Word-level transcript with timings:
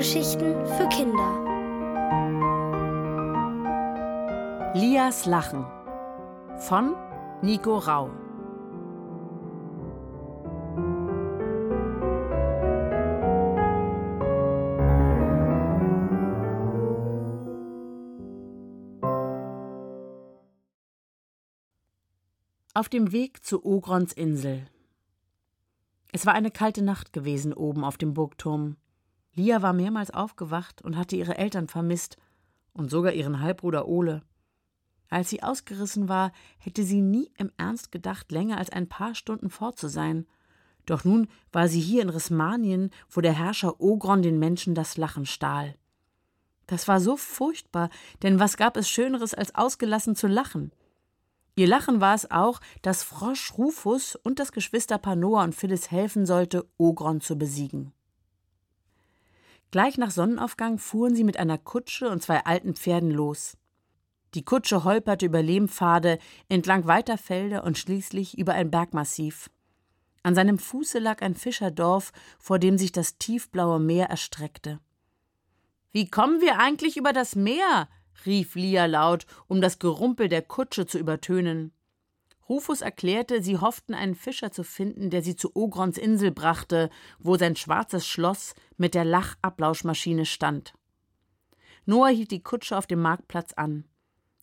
Hörgeschichten 0.00 0.54
für 0.64 0.88
Kinder. 0.88 1.44
Lias 4.72 5.26
Lachen 5.26 5.66
von 6.56 6.96
Nico 7.42 7.76
Rau. 7.76 8.08
Auf 22.72 22.88
dem 22.88 23.12
Weg 23.12 23.44
zu 23.44 23.62
Ogrons 23.66 24.14
Insel. 24.14 24.66
Es 26.10 26.24
war 26.24 26.32
eine 26.32 26.50
kalte 26.50 26.80
Nacht 26.80 27.12
gewesen 27.12 27.52
oben 27.52 27.84
auf 27.84 27.98
dem 27.98 28.14
Burgturm. 28.14 28.78
Lia 29.34 29.62
war 29.62 29.72
mehrmals 29.72 30.10
aufgewacht 30.10 30.82
und 30.82 30.96
hatte 30.96 31.16
ihre 31.16 31.38
Eltern 31.38 31.68
vermisst 31.68 32.16
und 32.72 32.90
sogar 32.90 33.12
ihren 33.12 33.40
Halbbruder 33.40 33.86
Ole. 33.86 34.22
Als 35.08 35.30
sie 35.30 35.42
ausgerissen 35.42 36.08
war, 36.08 36.32
hätte 36.58 36.84
sie 36.84 37.00
nie 37.00 37.32
im 37.36 37.50
Ernst 37.56 37.90
gedacht, 37.90 38.30
länger 38.30 38.58
als 38.58 38.70
ein 38.70 38.88
paar 38.88 39.14
Stunden 39.14 39.50
fort 39.50 39.78
zu 39.78 39.88
sein. 39.88 40.26
Doch 40.86 41.04
nun 41.04 41.28
war 41.52 41.68
sie 41.68 41.80
hier 41.80 42.02
in 42.02 42.08
Rismanien, 42.08 42.90
wo 43.08 43.20
der 43.20 43.32
Herrscher 43.32 43.80
Ogron 43.80 44.22
den 44.22 44.38
Menschen 44.38 44.74
das 44.74 44.96
Lachen 44.96 45.26
stahl. 45.26 45.74
Das 46.66 46.86
war 46.86 47.00
so 47.00 47.16
furchtbar, 47.16 47.90
denn 48.22 48.38
was 48.38 48.56
gab 48.56 48.76
es 48.76 48.88
Schöneres, 48.88 49.34
als 49.34 49.54
ausgelassen 49.56 50.14
zu 50.14 50.28
lachen? 50.28 50.72
Ihr 51.56 51.66
Lachen 51.66 52.00
war 52.00 52.14
es 52.14 52.30
auch, 52.30 52.60
dass 52.82 53.02
Frosch 53.02 53.58
Rufus 53.58 54.14
und 54.14 54.38
das 54.38 54.52
Geschwisterpaar 54.52 55.16
Noah 55.16 55.42
und 55.42 55.54
Phyllis 55.54 55.90
helfen 55.90 56.24
sollte, 56.24 56.68
Ogron 56.78 57.20
zu 57.20 57.36
besiegen. 57.36 57.92
Gleich 59.70 59.98
nach 59.98 60.10
Sonnenaufgang 60.10 60.78
fuhren 60.78 61.14
sie 61.14 61.24
mit 61.24 61.36
einer 61.36 61.58
Kutsche 61.58 62.08
und 62.08 62.22
zwei 62.22 62.44
alten 62.44 62.74
Pferden 62.74 63.10
los. 63.10 63.56
Die 64.34 64.44
Kutsche 64.44 64.84
holperte 64.84 65.26
über 65.26 65.42
Lehmpfade, 65.42 66.18
entlang 66.48 66.86
weiter 66.86 67.18
Felder 67.18 67.64
und 67.64 67.78
schließlich 67.78 68.38
über 68.38 68.54
ein 68.54 68.70
Bergmassiv. 68.70 69.50
An 70.22 70.34
seinem 70.34 70.58
Fuße 70.58 70.98
lag 70.98 71.22
ein 71.22 71.34
Fischerdorf, 71.34 72.12
vor 72.38 72.58
dem 72.58 72.78
sich 72.78 72.92
das 72.92 73.18
tiefblaue 73.18 73.80
Meer 73.80 74.06
erstreckte. 74.06 74.80
Wie 75.92 76.08
kommen 76.08 76.40
wir 76.40 76.58
eigentlich 76.58 76.96
über 76.96 77.12
das 77.12 77.34
Meer? 77.34 77.88
rief 78.26 78.54
Lia 78.54 78.86
laut, 78.86 79.26
um 79.48 79.60
das 79.60 79.78
Gerumpel 79.78 80.28
der 80.28 80.42
Kutsche 80.42 80.86
zu 80.86 80.98
übertönen. 80.98 81.72
Rufus 82.50 82.80
erklärte, 82.80 83.42
sie 83.42 83.58
hofften, 83.58 83.94
einen 83.94 84.16
Fischer 84.16 84.50
zu 84.50 84.64
finden, 84.64 85.08
der 85.08 85.22
sie 85.22 85.36
zu 85.36 85.54
Ogrons 85.54 85.96
Insel 85.96 86.32
brachte, 86.32 86.90
wo 87.20 87.36
sein 87.36 87.54
schwarzes 87.54 88.08
Schloss 88.08 88.56
mit 88.76 88.94
der 88.94 89.04
Lachablauschmaschine 89.04 90.26
stand. 90.26 90.74
Noah 91.86 92.08
hielt 92.08 92.32
die 92.32 92.42
Kutsche 92.42 92.76
auf 92.76 92.88
dem 92.88 93.00
Marktplatz 93.00 93.52
an. 93.52 93.84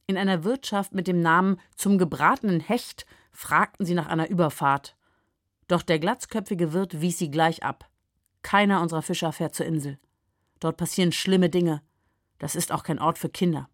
In 0.05 0.17
einer 0.17 0.45
Wirtschaft 0.45 0.93
mit 0.93 1.05
dem 1.05 1.21
Namen 1.21 1.59
Zum 1.75 1.97
gebratenen 1.97 2.61
Hecht 2.61 3.05
fragten 3.33 3.85
sie 3.85 3.93
nach 3.93 4.07
einer 4.07 4.29
Überfahrt. 4.29 4.95
Doch 5.67 5.81
der 5.81 5.99
glatzköpfige 5.99 6.71
Wirt 6.71 7.01
wies 7.01 7.17
sie 7.17 7.29
gleich 7.29 7.63
ab. 7.63 7.89
Keiner 8.41 8.81
unserer 8.81 9.01
Fischer 9.01 9.33
fährt 9.33 9.53
zur 9.53 9.65
Insel. 9.65 9.99
Dort 10.61 10.77
passieren 10.77 11.11
schlimme 11.11 11.49
Dinge. 11.49 11.81
Das 12.39 12.55
ist 12.55 12.71
auch 12.71 12.83
kein 12.83 12.99
Ort 12.99 13.17
für 13.17 13.27
Kinder. 13.27 13.69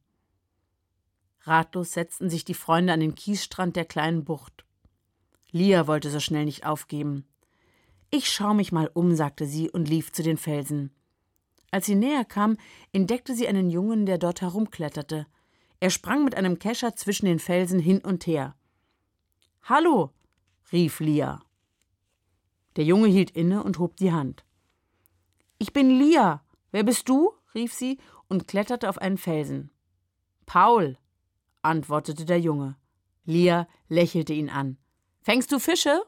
Ratlos 1.44 1.91
setzten 1.94 2.30
sich 2.30 2.45
die 2.45 2.53
Freunde 2.53 2.94
an 2.94 3.02
den 3.02 3.16
Kiesstrand 3.16 3.75
der 3.75 3.86
kleinen 3.86 4.23
Bucht. 4.23 4.66
Lia 5.52 5.88
wollte 5.88 6.09
so 6.09 6.19
schnell 6.19 6.45
nicht 6.45 6.66
aufgeben. 6.66 7.25
Ich 8.09 8.30
schau 8.30 8.53
mich 8.53 8.72
mal 8.72 8.89
um, 8.93 9.15
sagte 9.15 9.45
sie 9.45 9.70
und 9.70 9.89
lief 9.89 10.11
zu 10.11 10.23
den 10.23 10.37
Felsen. 10.37 10.92
Als 11.71 11.86
sie 11.86 11.95
näher 11.95 12.23
kam, 12.23 12.58
entdeckte 12.92 13.36
sie 13.36 13.48
einen 13.48 13.70
Jungen, 13.70 14.05
der 14.05 14.17
dort 14.17 14.42
herumkletterte. 14.42 15.26
Er 15.80 15.89
sprang 15.89 16.23
mit 16.23 16.36
einem 16.36 16.59
Kescher 16.59 16.95
zwischen 16.95 17.26
den 17.26 17.39
Felsen 17.39 17.80
hin 17.80 17.99
und 17.99 18.25
her. 18.25 18.55
Hallo, 19.64 20.11
rief 20.71 20.99
Lia. 20.99 21.42
Der 22.75 22.86
Junge 22.86 23.08
hielt 23.08 23.31
inne 23.31 23.64
und 23.64 23.80
hob 23.80 23.98
die 23.98 24.11
Hand. 24.11 24.45
Ich 25.58 25.73
bin 25.73 25.89
Lia. 25.89 26.43
Wer 26.71 26.83
bist 26.83 27.10
du? 27.10 27.33
rief 27.54 27.73
sie 27.73 27.99
und 28.27 28.48
kletterte 28.48 28.89
auf 28.89 28.98
einen 28.98 29.17
Felsen. 29.17 29.71
Paul, 30.45 30.98
antwortete 31.63 32.25
der 32.25 32.39
Junge. 32.39 32.77
Lia 33.25 33.67
lächelte 33.87 34.33
ihn 34.33 34.49
an. 34.49 34.77
Fängst 35.21 35.51
du 35.51 35.59
Fische? 35.59 36.01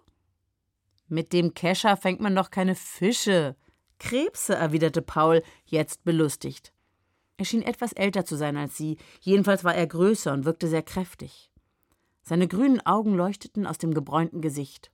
Mit 1.07 1.33
dem 1.33 1.53
Kescher 1.53 1.97
fängt 1.97 2.19
man 2.19 2.35
doch 2.35 2.51
keine 2.51 2.75
Fische. 2.75 3.55
Krebse, 3.99 4.55
erwiderte 4.55 5.01
Paul, 5.01 5.41
jetzt 5.65 6.03
belustigt. 6.03 6.73
Er 7.37 7.45
schien 7.45 7.61
etwas 7.61 7.93
älter 7.93 8.25
zu 8.25 8.35
sein 8.35 8.57
als 8.57 8.77
sie, 8.77 8.97
jedenfalls 9.21 9.63
war 9.63 9.75
er 9.75 9.87
größer 9.87 10.33
und 10.33 10.45
wirkte 10.45 10.67
sehr 10.67 10.83
kräftig. 10.83 11.51
Seine 12.23 12.47
grünen 12.47 12.85
Augen 12.85 13.13
leuchteten 13.13 13.67
aus 13.67 13.77
dem 13.77 13.93
gebräunten 13.93 14.41
Gesicht. 14.41 14.91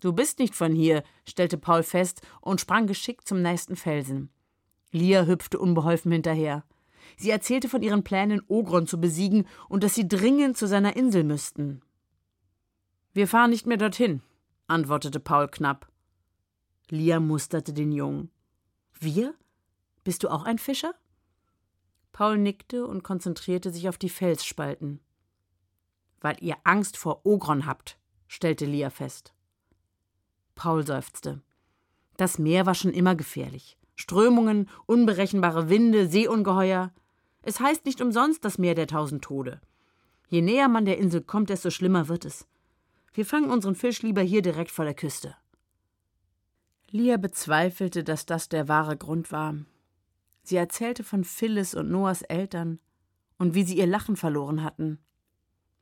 Du 0.00 0.12
bist 0.12 0.38
nicht 0.38 0.54
von 0.54 0.74
hier, 0.74 1.04
stellte 1.28 1.58
Paul 1.58 1.82
fest 1.82 2.22
und 2.40 2.60
sprang 2.60 2.86
geschickt 2.86 3.28
zum 3.28 3.42
nächsten 3.42 3.76
Felsen. 3.76 4.30
Lia 4.90 5.26
hüpfte 5.26 5.58
unbeholfen 5.58 6.10
hinterher. 6.10 6.64
Sie 7.16 7.30
erzählte 7.30 7.68
von 7.68 7.82
ihren 7.82 8.04
Plänen, 8.04 8.42
Ogron 8.48 8.86
zu 8.86 9.00
besiegen 9.00 9.46
und 9.68 9.84
dass 9.84 9.94
sie 9.94 10.08
dringend 10.08 10.56
zu 10.56 10.66
seiner 10.66 10.96
Insel 10.96 11.24
müssten. 11.24 11.82
Wir 13.12 13.26
fahren 13.26 13.50
nicht 13.50 13.66
mehr 13.66 13.76
dorthin, 13.76 14.22
antwortete 14.66 15.20
Paul 15.20 15.48
knapp. 15.48 15.88
Lia 16.88 17.20
musterte 17.20 17.72
den 17.72 17.92
Jungen. 17.92 18.30
Wir? 18.98 19.34
Bist 20.04 20.22
du 20.22 20.28
auch 20.28 20.44
ein 20.44 20.58
Fischer? 20.58 20.94
Paul 22.12 22.38
nickte 22.38 22.86
und 22.86 23.02
konzentrierte 23.02 23.70
sich 23.70 23.88
auf 23.88 23.98
die 23.98 24.08
Felsspalten. 24.08 25.00
Weil 26.20 26.36
ihr 26.40 26.56
Angst 26.64 26.96
vor 26.96 27.24
Ogron 27.24 27.66
habt, 27.66 27.98
stellte 28.26 28.66
Lia 28.66 28.90
fest. 28.90 29.32
Paul 30.54 30.86
seufzte. 30.86 31.40
Das 32.16 32.38
Meer 32.38 32.66
war 32.66 32.74
schon 32.74 32.92
immer 32.92 33.14
gefährlich. 33.14 33.78
Strömungen, 33.96 34.68
unberechenbare 34.86 35.68
Winde, 35.68 36.08
Seeungeheuer. 36.08 36.92
Es 37.42 37.60
heißt 37.60 37.86
nicht 37.86 38.00
umsonst 38.00 38.44
das 38.44 38.58
Meer 38.58 38.74
der 38.74 38.86
tausend 38.86 39.24
Tode. 39.24 39.60
Je 40.28 40.42
näher 40.42 40.68
man 40.68 40.84
der 40.84 40.98
Insel 40.98 41.22
kommt, 41.22 41.50
desto 41.50 41.70
schlimmer 41.70 42.08
wird 42.08 42.24
es. 42.24 42.46
Wir 43.12 43.26
fangen 43.26 43.50
unseren 43.50 43.74
Fisch 43.74 44.02
lieber 44.02 44.22
hier 44.22 44.42
direkt 44.42 44.70
vor 44.70 44.84
der 44.84 44.94
Küste. 44.94 45.34
Lia 46.90 47.16
bezweifelte, 47.16 48.04
dass 48.04 48.26
das 48.26 48.48
der 48.48 48.68
wahre 48.68 48.96
Grund 48.96 49.32
war. 49.32 49.56
Sie 50.42 50.56
erzählte 50.56 51.04
von 51.04 51.24
Phyllis 51.24 51.74
und 51.74 51.90
Noahs 51.90 52.22
Eltern 52.22 52.78
und 53.38 53.54
wie 53.54 53.64
sie 53.64 53.78
ihr 53.78 53.86
Lachen 53.86 54.16
verloren 54.16 54.62
hatten. 54.62 54.98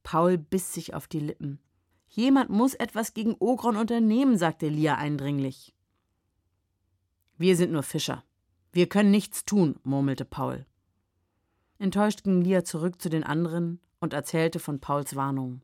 Paul 0.03 0.39
biss 0.39 0.73
sich 0.73 0.95
auf 0.95 1.09
die 1.09 1.21
Lippen. 1.21 1.61
Jemand 2.09 2.51
muss 2.51 2.75
etwas 2.75 3.15
gegen 3.15 3.37
Ogron 3.39 3.77
unternehmen, 3.77 4.39
sagte 4.39 4.69
Lia 4.69 4.97
eindringlich. 4.97 5.75
Wir 7.37 7.57
sind 7.57 7.73
nur 7.73 7.83
Fischer. 7.83 8.25
Wir 8.73 8.89
können 8.89 9.11
nichts 9.11 9.45
tun, 9.45 9.79
murmelte 9.83 10.25
Paul. 10.25 10.67
Enttäuscht 11.79 12.25
ging 12.25 12.41
Lia 12.41 12.65
zurück 12.65 13.01
zu 13.01 13.09
den 13.09 13.25
anderen 13.25 13.81
und 14.01 14.13
erzählte 14.13 14.59
von 14.59 14.81
Pauls 14.81 15.15
Warnung. 15.17 15.63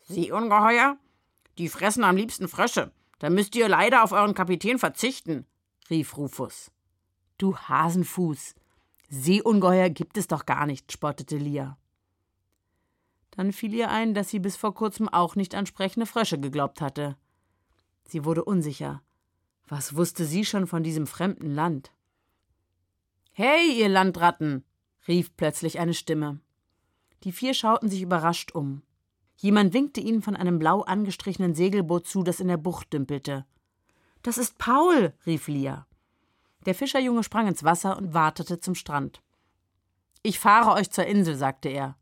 Sie 0.00 0.32
Ungeheuer? 0.32 0.96
Die 1.58 1.68
fressen 1.68 2.04
am 2.04 2.16
liebsten 2.16 2.48
Frösche. 2.48 2.92
Da 3.18 3.30
müsst 3.30 3.56
ihr 3.56 3.68
leider 3.68 4.04
auf 4.04 4.12
euren 4.12 4.34
Kapitän 4.34 4.78
verzichten, 4.78 5.44
rief 5.90 6.16
Rufus. 6.16 6.70
Du 7.36 7.56
Hasenfuß. 7.56 8.54
Seeungeheuer 9.10 9.90
gibt 9.90 10.16
es 10.16 10.28
doch 10.28 10.46
gar 10.46 10.66
nicht, 10.66 10.92
spottete 10.92 11.36
Lia. 11.36 11.76
Dann 13.30 13.52
fiel 13.52 13.74
ihr 13.74 13.90
ein, 13.90 14.14
dass 14.14 14.30
sie 14.30 14.38
bis 14.38 14.56
vor 14.56 14.74
kurzem 14.74 15.08
auch 15.08 15.36
nicht 15.36 15.54
an 15.54 15.66
sprechende 15.66 16.06
Frösche 16.06 16.38
geglaubt 16.38 16.80
hatte. 16.80 17.16
Sie 18.04 18.24
wurde 18.24 18.44
unsicher. 18.44 19.02
Was 19.66 19.94
wusste 19.96 20.24
sie 20.24 20.44
schon 20.44 20.66
von 20.66 20.82
diesem 20.82 21.06
fremden 21.06 21.50
Land? 21.54 21.92
Hey, 23.32 23.78
ihr 23.78 23.88
Landratten! 23.88 24.64
Rief 25.08 25.36
plötzlich 25.36 25.78
eine 25.78 25.94
Stimme. 25.94 26.40
Die 27.24 27.32
vier 27.32 27.54
schauten 27.54 27.88
sich 27.88 28.02
überrascht 28.02 28.52
um. 28.52 28.82
Jemand 29.36 29.72
winkte 29.72 30.00
ihnen 30.00 30.22
von 30.22 30.36
einem 30.36 30.58
blau 30.58 30.82
angestrichenen 30.82 31.54
Segelboot 31.54 32.06
zu, 32.06 32.22
das 32.22 32.40
in 32.40 32.48
der 32.48 32.56
Bucht 32.56 32.92
dümpelte. 32.92 33.46
Das 34.22 34.36
ist 34.36 34.58
Paul, 34.58 35.14
rief 35.26 35.48
Lia. 35.48 35.86
Der 36.66 36.74
Fischerjunge 36.74 37.22
sprang 37.22 37.46
ins 37.46 37.64
Wasser 37.64 37.96
und 37.96 38.14
wartete 38.14 38.60
zum 38.60 38.74
Strand. 38.74 39.22
Ich 40.22 40.38
fahre 40.38 40.72
euch 40.72 40.90
zur 40.90 41.06
Insel, 41.06 41.36
sagte 41.36 41.68
er. 41.68 41.96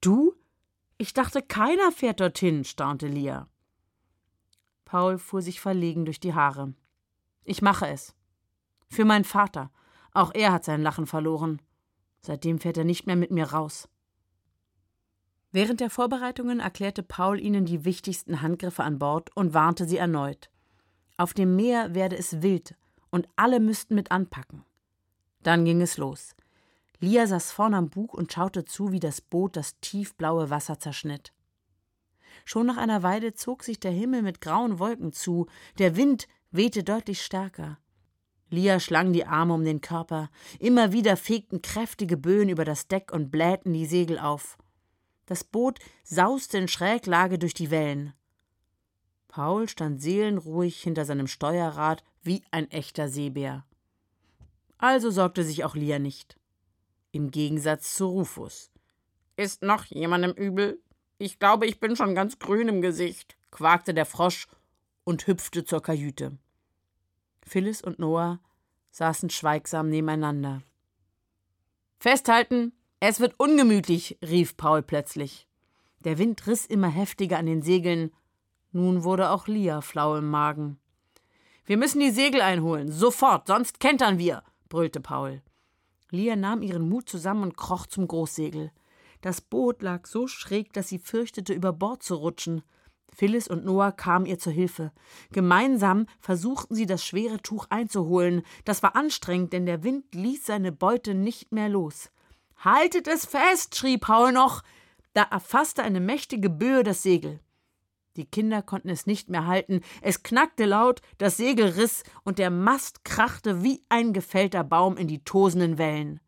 Du? 0.00 0.34
Ich 0.96 1.12
dachte, 1.12 1.42
keiner 1.42 1.92
fährt 1.92 2.20
dorthin, 2.20 2.64
staunte 2.64 3.06
Lia. 3.06 3.48
Paul 4.86 5.18
fuhr 5.18 5.42
sich 5.42 5.60
verlegen 5.60 6.04
durch 6.04 6.20
die 6.20 6.34
Haare. 6.34 6.74
Ich 7.44 7.62
mache 7.62 7.86
es. 7.88 8.14
Für 8.88 9.04
meinen 9.04 9.24
Vater. 9.24 9.70
Auch 10.12 10.32
er 10.34 10.52
hat 10.52 10.64
sein 10.64 10.82
Lachen 10.82 11.06
verloren. 11.06 11.62
Seitdem 12.22 12.58
fährt 12.58 12.76
er 12.76 12.84
nicht 12.84 13.06
mehr 13.06 13.16
mit 13.16 13.30
mir 13.30 13.52
raus. 13.52 13.88
Während 15.52 15.80
der 15.80 15.90
Vorbereitungen 15.90 16.60
erklärte 16.60 17.02
Paul 17.02 17.40
ihnen 17.40 17.64
die 17.64 17.84
wichtigsten 17.84 18.40
Handgriffe 18.40 18.84
an 18.84 18.98
Bord 18.98 19.34
und 19.36 19.52
warnte 19.52 19.86
sie 19.86 19.96
erneut. 19.96 20.50
Auf 21.16 21.34
dem 21.34 21.56
Meer 21.56 21.94
werde 21.94 22.16
es 22.16 22.42
wild 22.42 22.76
und 23.10 23.28
alle 23.36 23.58
müssten 23.58 23.94
mit 23.94 24.10
anpacken. 24.12 24.64
Dann 25.42 25.64
ging 25.64 25.82
es 25.82 25.96
los. 25.96 26.36
Lia 27.00 27.26
saß 27.26 27.50
vorn 27.50 27.74
am 27.74 27.88
Bug 27.88 28.14
und 28.14 28.32
schaute 28.32 28.64
zu, 28.64 28.92
wie 28.92 29.00
das 29.00 29.20
Boot 29.20 29.56
das 29.56 29.80
tiefblaue 29.80 30.50
Wasser 30.50 30.78
zerschnitt. 30.78 31.32
Schon 32.44 32.66
nach 32.66 32.76
einer 32.76 33.02
Weile 33.02 33.34
zog 33.34 33.64
sich 33.64 33.80
der 33.80 33.90
Himmel 33.90 34.22
mit 34.22 34.40
grauen 34.40 34.78
Wolken 34.78 35.12
zu, 35.12 35.46
der 35.78 35.96
Wind 35.96 36.28
wehte 36.50 36.84
deutlich 36.84 37.22
stärker. 37.22 37.78
Lia 38.50 38.80
schlang 38.80 39.12
die 39.12 39.24
Arme 39.24 39.54
um 39.54 39.64
den 39.64 39.80
Körper, 39.80 40.28
immer 40.58 40.92
wieder 40.92 41.16
fegten 41.16 41.62
kräftige 41.62 42.16
Böen 42.16 42.48
über 42.48 42.64
das 42.64 42.88
Deck 42.88 43.12
und 43.12 43.30
blähten 43.30 43.72
die 43.72 43.86
Segel 43.86 44.18
auf. 44.18 44.58
Das 45.26 45.44
Boot 45.44 45.78
sauste 46.02 46.58
in 46.58 46.66
Schräglage 46.66 47.38
durch 47.38 47.54
die 47.54 47.70
Wellen. 47.70 48.12
Paul 49.28 49.68
stand 49.68 50.02
seelenruhig 50.02 50.82
hinter 50.82 51.04
seinem 51.04 51.28
Steuerrad 51.28 52.02
wie 52.22 52.42
ein 52.50 52.68
echter 52.72 53.08
Seebär. 53.08 53.64
Also 54.76 55.10
sorgte 55.10 55.44
sich 55.44 55.64
auch 55.64 55.76
Lia 55.76 56.00
nicht. 56.00 56.36
Im 57.12 57.30
Gegensatz 57.30 57.94
zu 57.94 58.06
Rufus. 58.06 58.72
Ist 59.36 59.62
noch 59.62 59.84
jemandem 59.84 60.32
übel? 60.32 60.82
Ich 61.18 61.38
glaube, 61.38 61.66
ich 61.66 61.78
bin 61.78 61.94
schon 61.94 62.16
ganz 62.16 62.38
grün 62.38 62.68
im 62.68 62.82
Gesicht, 62.82 63.36
quakte 63.52 63.94
der 63.94 64.06
Frosch 64.06 64.48
und 65.04 65.26
hüpfte 65.26 65.64
zur 65.64 65.82
Kajüte. 65.82 66.38
Phyllis 67.50 67.82
und 67.82 67.98
Noah 67.98 68.38
saßen 68.92 69.28
schweigsam 69.28 69.88
nebeneinander. 69.88 70.62
Festhalten, 71.98 72.72
es 73.00 73.18
wird 73.18 73.34
ungemütlich, 73.38 74.18
rief 74.22 74.56
Paul 74.56 74.82
plötzlich. 74.82 75.48
Der 76.04 76.16
Wind 76.18 76.46
riss 76.46 76.64
immer 76.64 76.86
heftiger 76.86 77.38
an 77.38 77.46
den 77.46 77.62
Segeln, 77.62 78.12
nun 78.70 79.02
wurde 79.02 79.30
auch 79.30 79.48
Lia 79.48 79.80
flau 79.80 80.16
im 80.16 80.30
Magen. 80.30 80.78
Wir 81.64 81.76
müssen 81.76 81.98
die 81.98 82.12
Segel 82.12 82.40
einholen, 82.40 82.92
sofort, 82.92 83.48
sonst 83.48 83.80
kentern 83.80 84.18
wir, 84.18 84.44
brüllte 84.68 85.00
Paul. 85.00 85.42
Lia 86.10 86.36
nahm 86.36 86.62
ihren 86.62 86.88
Mut 86.88 87.08
zusammen 87.08 87.42
und 87.42 87.56
kroch 87.56 87.86
zum 87.86 88.06
Großsegel. 88.06 88.70
Das 89.22 89.40
Boot 89.40 89.82
lag 89.82 90.06
so 90.06 90.28
schräg, 90.28 90.72
dass 90.72 90.88
sie 90.88 91.00
fürchtete, 91.00 91.52
über 91.52 91.72
Bord 91.72 92.04
zu 92.04 92.14
rutschen. 92.14 92.62
Phyllis 93.14 93.48
und 93.48 93.64
Noah 93.64 93.92
kamen 93.92 94.26
ihr 94.26 94.38
zur 94.38 94.52
Hilfe. 94.52 94.92
Gemeinsam 95.32 96.06
versuchten 96.20 96.74
sie, 96.74 96.86
das 96.86 97.04
schwere 97.04 97.40
Tuch 97.42 97.66
einzuholen. 97.70 98.42
Das 98.64 98.82
war 98.82 98.96
anstrengend, 98.96 99.52
denn 99.52 99.66
der 99.66 99.82
Wind 99.82 100.14
ließ 100.14 100.46
seine 100.46 100.72
Beute 100.72 101.14
nicht 101.14 101.52
mehr 101.52 101.68
los. 101.68 102.10
Haltet 102.56 103.08
es 103.08 103.24
fest, 103.26 103.76
schrie 103.76 103.98
Paul 103.98 104.32
noch. 104.32 104.62
Da 105.12 105.22
erfasste 105.22 105.82
eine 105.82 106.00
mächtige 106.00 106.50
Böe 106.50 106.84
das 106.84 107.02
Segel. 107.02 107.40
Die 108.16 108.26
Kinder 108.26 108.62
konnten 108.62 108.88
es 108.88 109.06
nicht 109.06 109.30
mehr 109.30 109.46
halten. 109.46 109.80
Es 110.02 110.22
knackte 110.22 110.66
laut, 110.66 111.00
das 111.18 111.36
Segel 111.36 111.66
riss 111.68 112.02
und 112.24 112.38
der 112.38 112.50
Mast 112.50 113.04
krachte 113.04 113.62
wie 113.62 113.82
ein 113.88 114.12
gefällter 114.12 114.64
Baum 114.64 114.96
in 114.96 115.08
die 115.08 115.24
tosenden 115.24 115.78
Wellen. 115.78 116.20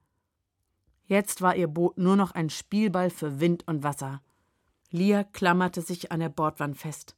Jetzt 1.05 1.43
war 1.43 1.57
ihr 1.57 1.69
Boot 1.69 1.99
nur 1.99 2.17
noch 2.17 2.33
ein 2.33 2.49
Spielball 2.49 3.11
für 3.11 3.41
Wind 3.41 3.67
und 3.67 3.83
Wasser. 3.83 4.23
Lia 4.93 5.25
klammerte 5.25 5.81
sich 5.81 6.13
an 6.13 6.21
der 6.21 6.29
Bordwand 6.29 6.77
fest. 6.77 7.17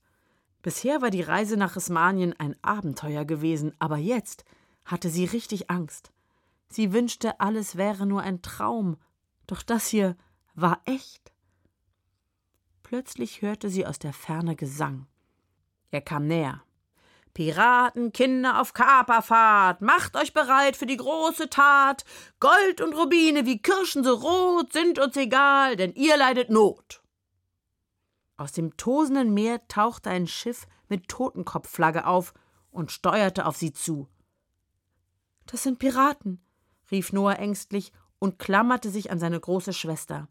Bisher 0.62 1.02
war 1.02 1.10
die 1.10 1.22
Reise 1.22 1.56
nach 1.56 1.76
Ismanien 1.76 2.32
ein 2.38 2.56
Abenteuer 2.62 3.24
gewesen, 3.24 3.74
aber 3.80 3.98
jetzt 3.98 4.44
hatte 4.84 5.10
sie 5.10 5.24
richtig 5.24 5.70
Angst. 5.70 6.12
Sie 6.68 6.92
wünschte, 6.92 7.40
alles 7.40 7.76
wäre 7.76 8.06
nur 8.06 8.22
ein 8.22 8.42
Traum, 8.42 8.96
doch 9.46 9.62
das 9.62 9.88
hier 9.88 10.16
war 10.54 10.80
echt. 10.84 11.32
Plötzlich 12.82 13.42
hörte 13.42 13.68
sie 13.68 13.86
aus 13.86 13.98
der 13.98 14.12
Ferne 14.12 14.56
Gesang. 14.56 15.06
Er 15.90 16.00
kam 16.00 16.26
näher. 16.26 16.62
Piraten, 17.34 18.12
Kinder 18.12 18.60
auf 18.60 18.72
Kaperfahrt, 18.72 19.82
macht 19.82 20.16
euch 20.16 20.32
bereit 20.32 20.76
für 20.76 20.86
die 20.86 20.96
große 20.96 21.50
Tat. 21.50 22.04
Gold 22.38 22.80
und 22.80 22.94
Rubine 22.94 23.44
wie 23.46 23.60
Kirschen 23.60 24.04
so 24.04 24.14
rot 24.14 24.72
sind 24.72 25.00
uns 25.00 25.16
egal, 25.16 25.74
denn 25.74 25.92
ihr 25.94 26.16
leidet 26.16 26.50
Not. 26.50 27.03
Aus 28.36 28.52
dem 28.52 28.76
tosenden 28.76 29.32
Meer 29.32 29.66
tauchte 29.68 30.10
ein 30.10 30.26
Schiff 30.26 30.66
mit 30.88 31.08
Totenkopfflagge 31.08 32.06
auf 32.06 32.34
und 32.70 32.90
steuerte 32.90 33.46
auf 33.46 33.56
sie 33.56 33.72
zu. 33.72 34.08
Das 35.46 35.62
sind 35.62 35.78
Piraten, 35.78 36.40
rief 36.90 37.12
Noah 37.12 37.38
ängstlich 37.38 37.92
und 38.18 38.38
klammerte 38.38 38.90
sich 38.90 39.10
an 39.10 39.18
seine 39.18 39.38
große 39.38 39.72
Schwester. 39.72 40.28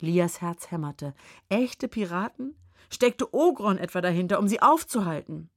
Lias 0.00 0.40
Herz 0.40 0.70
hämmerte. 0.70 1.14
Echte 1.48 1.88
Piraten? 1.88 2.56
Steckte 2.90 3.32
Ogron 3.32 3.78
etwa 3.78 4.00
dahinter, 4.00 4.38
um 4.38 4.48
sie 4.48 4.60
aufzuhalten? 4.60 5.50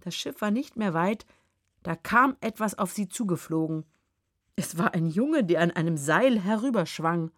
Das 0.00 0.14
Schiff 0.14 0.40
war 0.40 0.50
nicht 0.50 0.76
mehr 0.76 0.94
weit, 0.94 1.26
da 1.82 1.96
kam 1.96 2.36
etwas 2.40 2.78
auf 2.78 2.92
sie 2.92 3.08
zugeflogen. 3.08 3.84
Es 4.56 4.78
war 4.78 4.94
ein 4.94 5.06
Junge, 5.06 5.44
der 5.44 5.60
an 5.60 5.70
einem 5.70 5.96
Seil 5.96 6.38
herüberschwang. 6.40 7.30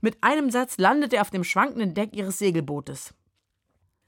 Mit 0.00 0.22
einem 0.22 0.50
Satz 0.50 0.78
landete 0.78 1.16
er 1.16 1.22
auf 1.22 1.30
dem 1.30 1.44
schwankenden 1.44 1.94
Deck 1.94 2.14
ihres 2.14 2.38
Segelbootes. 2.38 3.14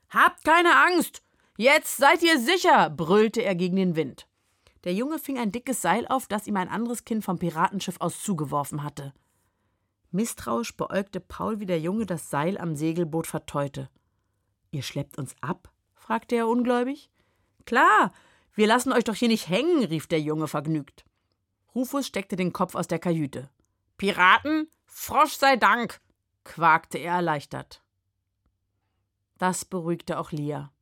Habt 0.09 0.45
keine 0.45 0.77
Angst! 0.77 1.23
Jetzt 1.57 1.97
seid 1.97 2.23
ihr 2.23 2.39
sicher! 2.39 2.91
brüllte 2.91 3.43
er 3.43 3.55
gegen 3.55 3.77
den 3.77 3.97
Wind. 3.97 4.27
Der 4.85 4.95
Junge 4.95 5.19
fing 5.19 5.39
ein 5.39 5.53
dickes 5.53 5.83
Seil 5.83 6.07
auf, 6.07 6.27
das 6.27 6.47
ihm 6.47 6.57
ein 6.57 6.69
anderes 6.69 7.05
Kind 7.05 7.25
vom 7.25 7.39
Piratenschiff 7.39 8.01
aus 8.01 8.23
zugeworfen 8.23 8.83
hatte. 8.83 9.13
Misstrauisch 10.11 10.77
beäugte 10.77 11.21
Paul, 11.21 11.61
wie 11.61 11.67
der 11.67 11.81
Junge 11.81 12.07
das 12.07 12.31
Seil 12.31 12.59
am 12.59 12.75
Segelboot 12.75 13.27
verteute. 13.27 13.91
Ihr 14.71 14.83
schleppt 14.83 15.19
uns 15.19 15.35
ab? 15.41 15.71
fragte 15.95 16.35
er 16.35 16.49
ungläubig. 16.49 17.11
Klar, 17.67 18.13
wir 18.55 18.67
lassen 18.67 18.93
euch 18.93 19.05
doch 19.05 19.15
hier 19.15 19.29
nicht 19.29 19.49
hängen, 19.49 19.85
rief 19.85 20.07
der 20.07 20.21
Junge 20.21 20.49
vergnügt. 20.49 21.05
Rufus 21.75 22.07
steckte 22.07 22.37
den 22.37 22.53
Kopf 22.53 22.75
aus 22.75 22.89
der 22.89 22.99
Kajüte. 22.99 23.51
Piraten? 23.97 24.69
Frosch 24.93 25.35
sei 25.35 25.57
Dank, 25.57 26.01
quakte 26.45 26.99
er 26.99 27.15
erleichtert. 27.15 27.83
Das 29.39 29.65
beruhigte 29.65 30.19
auch 30.19 30.33
Lia. 30.33 30.73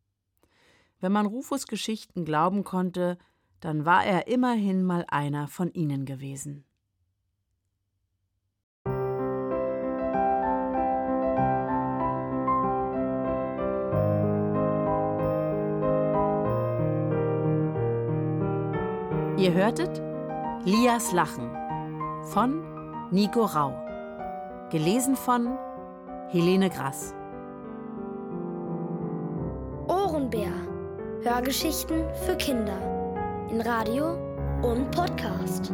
Wenn 0.98 1.12
man 1.12 1.26
Rufus 1.26 1.66
Geschichten 1.66 2.24
glauben 2.24 2.64
konnte, 2.64 3.18
dann 3.60 3.84
war 3.84 4.04
er 4.04 4.26
immerhin 4.26 4.82
mal 4.82 5.04
einer 5.08 5.46
von 5.46 5.70
ihnen 5.72 6.06
gewesen. 6.06 6.64
Ihr 19.36 19.52
hörtet 19.52 20.02
Lias 20.64 21.12
Lachen 21.12 21.50
von 22.32 22.64
Nico 23.12 23.44
Rau. 23.44 23.87
Gelesen 24.70 25.16
von 25.16 25.56
Helene 26.28 26.68
Grass. 26.68 27.14
Ohrenbär. 29.88 30.52
Hörgeschichten 31.22 32.04
für 32.26 32.36
Kinder. 32.36 32.76
In 33.50 33.62
Radio 33.62 34.18
und 34.62 34.90
Podcast. 34.90 35.72